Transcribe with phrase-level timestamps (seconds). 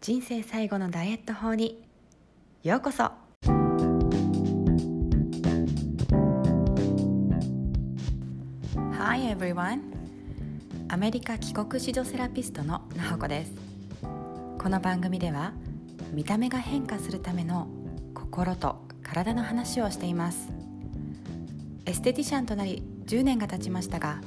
[0.00, 1.82] 人生最後のダイエット法に。
[2.62, 3.10] ようこそ。
[8.92, 9.80] Hi everyone.
[10.88, 13.52] アメリカ帰国子女セラピストのなほこです。
[14.58, 15.52] この番組では
[16.12, 17.66] 見た目が変化するための
[18.14, 20.50] 心と体の話をしています。
[21.86, 24.20] エステティシャンとなり10年が経ちましたが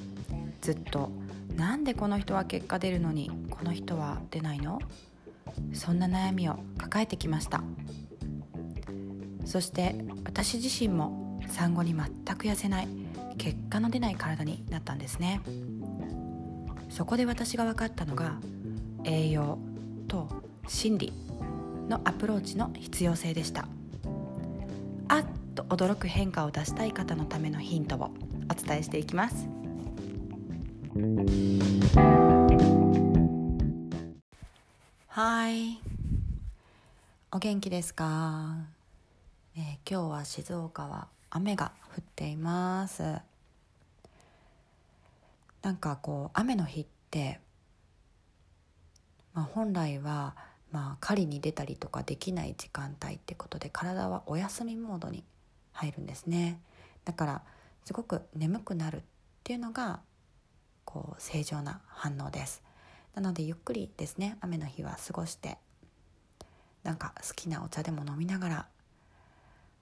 [0.61, 1.11] ずっと
[1.55, 4.79] なんでこの人は結果出るのにこの人は出ないの？
[5.73, 7.63] そんな悩みを抱えてきました。
[9.45, 9.95] そして
[10.25, 12.05] 私自身も産後に全
[12.35, 12.87] く痩せない
[13.37, 15.41] 結果の出ない体になったんですね。
[16.89, 18.39] そこで私が分かったのが
[19.03, 19.57] 栄養
[20.07, 20.27] と
[20.67, 21.13] 心理
[21.87, 23.67] のアプローチの必要性でした。
[25.07, 28.11] あっと驚く変化を出したい方のためのヒントを
[28.51, 29.47] お伝えしていきます。
[35.21, 35.81] はい。
[37.33, 38.55] お元気ですか、
[39.53, 43.03] えー、今日は静岡は雨が降っています。
[45.61, 47.41] なんかこう雨の日って、
[49.33, 50.37] まあ、本来は
[50.71, 55.25] まあ狩りに出たりとかできない時間帯ってことで体はお休みモードに
[55.73, 56.61] 入るんですね。
[57.03, 57.41] だから
[57.83, 59.01] すごく眠くなるっ
[59.43, 59.99] ていうのが
[60.85, 62.68] こう正常な反応です。
[63.15, 65.57] なのでゆっくりですね雨の日は過ごして
[66.83, 68.65] なんか好きなお茶でも飲みながら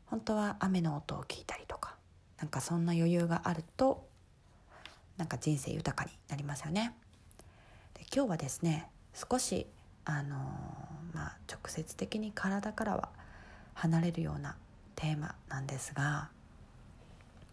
[0.08, 1.96] 本当は雨の音を聞いたりとか
[2.40, 4.08] なんかそんな余裕があると
[5.18, 6.94] なんか人生豊かになりますよね。
[7.96, 9.66] で今日はですね少し
[10.06, 13.10] あのー、まあ、直接的に体からは
[13.74, 14.56] 離れるような
[14.96, 16.30] テーマなんですが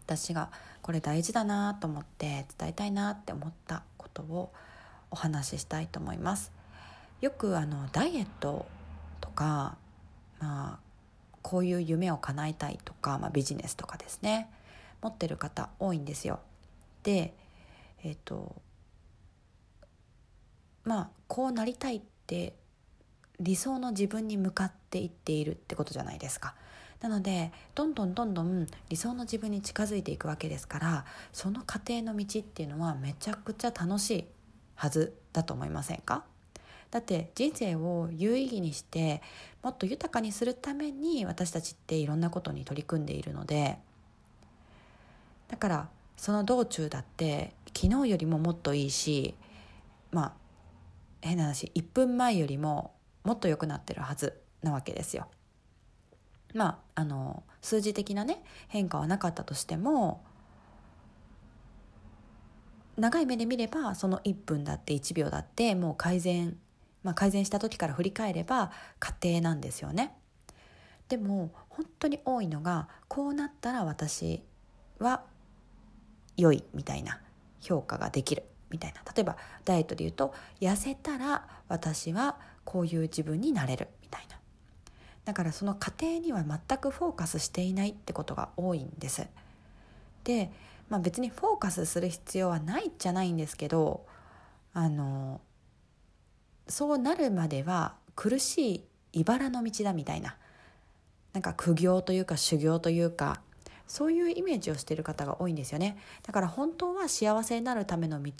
[0.05, 4.53] 私がこれ大事だなと思って伝えたいなって思ったことを
[5.11, 6.51] お話ししたいと思います。
[7.21, 8.65] よくあのダイエット
[9.21, 9.77] とか、
[10.39, 10.79] まあ、
[11.41, 14.49] こういう夢を叶えたいとか、まあ、ビジネスとかですね。
[15.01, 16.39] 持ってる方多いんですよ。
[17.03, 17.35] で
[18.03, 18.55] えっ、ー、と
[20.83, 22.53] まあこうなりたいって
[23.39, 26.55] 理想の自分に向かっていっているってことじゃないですか。
[27.01, 34.25] なのでどんどんどんどん理想の自分に近づいていくわけですからその過程の道っていうのはめちゃくちゃ楽しい。
[34.75, 36.23] はずだと思いませんか？
[36.91, 39.21] だって人生を有意義にして
[39.61, 43.77] もっと豊かにするために私たちっていろんなことに取り組んでいるので
[45.49, 49.35] だからその道中だって昨日よりももっといいし
[50.11, 50.33] まあ
[51.21, 52.93] 変な話1分前よりも
[53.23, 55.27] もっと良くなってるはずなわけですよ。
[56.53, 60.23] まあ、あの数字的なね変化はなかったとしても
[62.97, 66.57] 長い目で見ればその1分だって1秒だってもう改善、
[67.03, 70.13] まあ、改善した時から振り返れば過程なんですよね。
[71.09, 74.41] でも本当に多いのがこうなったら私
[74.97, 75.21] は
[76.35, 77.21] 良いみたいな
[77.61, 84.35] 評価ができるみたいな例えばダイエットで言うと痩せたら私はこういう自分になれるみたいな
[85.25, 89.27] だからその過程には全くフォーカスしていないってことが多いんです。
[90.23, 90.51] で、
[90.89, 94.05] まあ、別にフォーカスする必要はないじゃないんですけど
[94.73, 95.41] あの
[96.67, 100.35] そうなるまでは苦しい茨の道だみたいな。
[101.33, 103.41] なんか苦行というか修行というか
[103.87, 105.97] そういうイメージをしている方が多いんですよね。
[106.23, 108.31] だから本当は幸せになるための道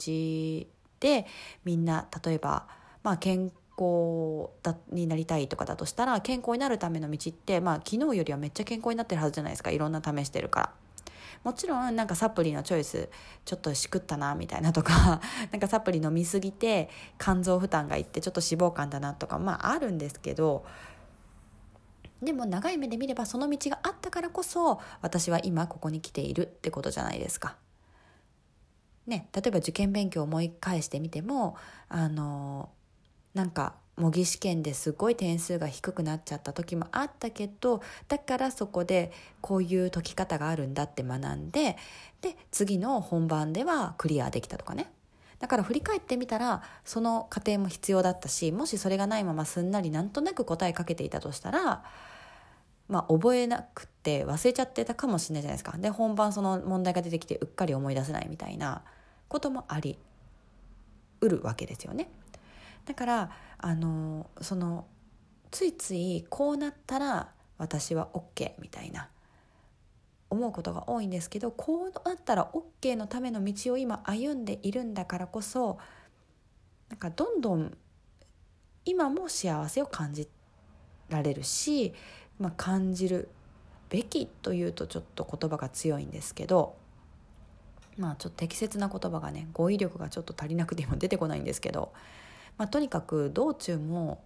[1.01, 1.25] で
[1.65, 2.67] みんな例えば、
[3.03, 9.71] まあ、健康だになりたいとかだとしたら健康になるための道って、まあ、昨日よりはめっちゃ健康になってるはずじゃないですか。
[9.71, 10.84] いろんな試してるから。
[11.45, 13.07] もちろんなんかサプリのチョイス
[13.45, 15.21] ちょっとしくったなみたいなとか
[15.53, 16.89] なんかサプリ飲みすぎて
[17.19, 20.65] 肝臓負担がいってちょっと脂肪肝だなとかまああるんですけど
[22.19, 27.55] でも長い目で見ればその道があったからこそ私は今ここに来ているってことじゃないですか。
[29.05, 31.57] ね、例えば受験勉強を思い返してみても
[31.89, 32.71] あの
[33.35, 39.11] なんか模擬試験ですごい点数が低くなっちゃった時もあったけどだからそこで
[39.41, 41.77] こういう解き方があるんだって学んで
[42.21, 44.91] で次の本番ではクリアできたとかね
[45.39, 51.83] だから振り返ってみたらその過程も必要だったしもしそれがないまますんなりなんとなく答えかけていたとしたら
[52.87, 58.81] まあ覚えなくて忘れちゃってたかもしれないじゃないですかで本番その問題が出てきてうっかり思い出せないみたいな
[59.27, 59.97] こともあり
[61.21, 62.09] うるわけですよね。
[62.85, 64.85] だからあのその
[65.51, 69.09] ついついこうなったら私は OK みたいな
[70.29, 72.49] 思うことが多いんですけどこうなったら
[72.81, 75.77] OK のための道を今歩んでいるんだからこそ
[76.89, 77.77] なんかどんどん
[78.85, 80.27] 今も幸せを感じ
[81.09, 81.93] られるし、
[82.39, 83.29] まあ、感じる
[83.89, 86.75] べきというとちょっと言葉が強いんですけど
[87.97, 91.93] まあちょっと適切な言葉がね語彙力がちょっと足りなくて今出てこないんですけど、
[92.57, 94.23] まあ、とにかく道中も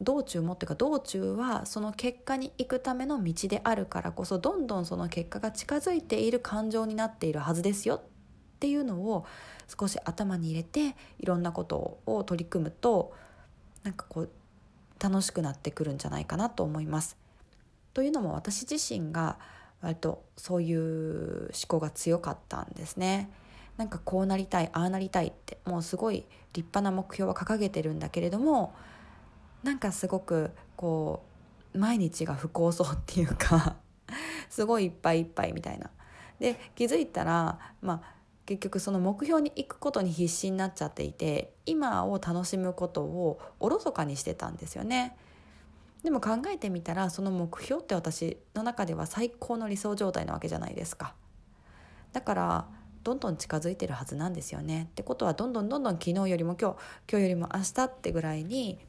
[0.00, 9.24] 道中もっていうか道中はその結果に行くための道であるからこそどんどんその結果が近づいている感情になっているはずですよっていうのを
[9.68, 13.14] 少し頭に入れていろんなことを取り組むと
[13.84, 14.30] なんかこう
[15.02, 17.16] 楽しくなってくるんじゃないかなと思います。
[17.94, 19.38] というのも私自身が
[19.80, 23.30] 割とそういう思考が強かったんですね。
[23.76, 28.74] なんかこうなりたいああなりたいってもうすごい立派な目標は掲げてるんだけれども
[29.62, 31.24] なんかすごくこ
[31.74, 33.76] う毎日が不幸そうっていうか
[34.48, 35.90] すごいいっぱいいっぱいみたいな。
[36.38, 45.16] で気づいたらまあ結局その目標に行くことに必死になっちゃっていて今を楽しむことをおろそかにしてたんですよね。
[46.04, 51.14] でも考えてみたらその目標って私の中では最高の理想状態なわけじゃないですか。
[52.12, 52.68] だから
[53.06, 54.88] どんどん近づいてるはずなんですよね。
[54.90, 56.76] ってことはどんどんどんどん昨日よりも今日
[57.08, 58.80] 今日よりも明日ってぐらいに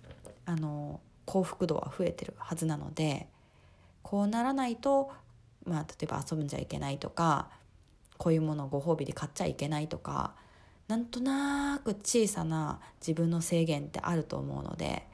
[0.48, 3.28] あの幸福度は増えてるはずなので
[4.02, 5.12] こうならないと、
[5.66, 7.50] まあ、例えば遊ぶんじゃいけないとか
[8.18, 10.34] こういうものをご褒美で買っちゃいけないとか
[10.88, 15.06] なんとなく小さな自分の制限ってあると思うので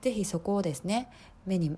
[0.00, 1.08] 是非そこをですね
[1.46, 1.76] 目に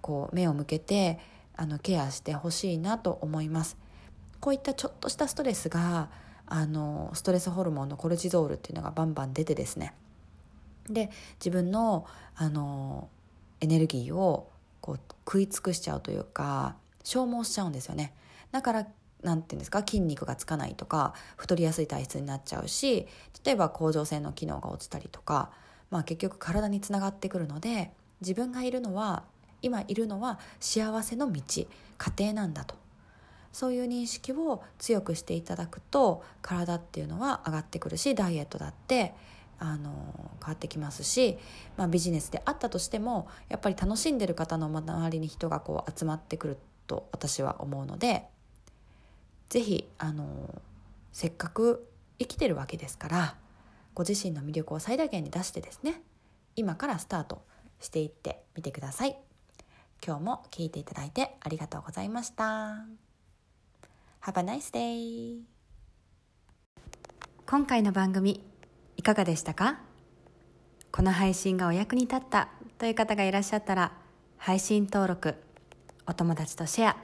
[0.00, 1.18] こう目を向けて
[1.56, 3.81] あのケアしてほしいなと思います。
[4.42, 6.08] こういったちょっとしたストレスが
[6.46, 9.94] あのストレスホルモンのコルチゾールっていうのがバンバン出てですね。
[10.90, 13.08] で自分のあの
[13.60, 14.50] エネルギーを
[14.80, 16.74] こう食い尽くしちゃうというか
[17.04, 18.12] 消耗しちゃうんですよね。
[18.50, 18.86] だから
[19.22, 23.06] なんていうんですか筋肉がつかないとか太りやすい体質になっちゃうし
[23.44, 25.52] 例えば甲状腺の機能が落ちたりとか、
[25.90, 29.22] まあ、結局体につながってくるので自分がいるのは
[29.62, 31.68] 今いるのは幸せの道家
[32.18, 32.81] 庭なんだと。
[33.52, 39.14] そういう認識を強くしていただくと体っていうのは上がってくるしダイエットだって
[39.58, 39.90] あの
[40.40, 41.38] 変わってきますし、
[41.76, 48.24] まあ、ビジネスであったとしてもやっぱり楽しんでる方の周りに人がこう集まってくると私は思うので
[49.50, 49.88] 是非
[51.12, 51.86] せっかく
[52.18, 53.36] 生きてるわけですから
[53.94, 56.02] ご自身の魅力を最大限に出してですね
[56.56, 57.42] 今からスタート
[57.80, 59.16] していってみてください。
[60.04, 63.11] 今日も聞いていただいてありがとうございました。
[64.24, 65.40] Have a nice day.
[67.44, 68.40] 今回の番組
[68.96, 69.80] いかがでしたか？
[70.92, 72.48] この配信がお役に立った
[72.78, 73.90] という方がいらっしゃったら
[74.36, 75.34] 配信登録
[76.06, 76.96] お友達とシェア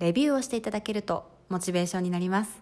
[0.00, 2.60] レビューをしていただけるとモチベーションになります。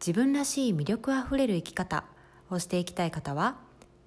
[0.00, 2.06] 自分らしい魅力あふれる生き方
[2.50, 3.54] をしていきたい方は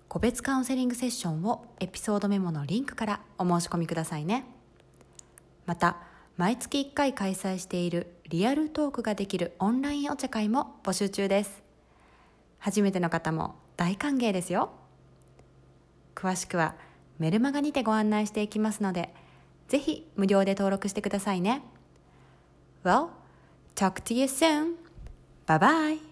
[0.10, 4.44] 個別カウンセリングセッションをエピソードメモのリンクからお申し込みくださいね。
[5.66, 6.00] また
[6.36, 11.62] 毎月1回開催しているリアルトークができるオンラインお茶会も募集中です
[12.60, 14.72] 初めての方も大歓迎ですよ
[16.16, 16.76] 詳しくは
[17.20, 19.14] メルマガにてご案内していきますので
[19.68, 21.62] ぜひ無料で登録してくださいね
[22.86, 23.10] Well,
[23.76, 24.76] talk to you soon.
[25.46, 26.11] Bye bye.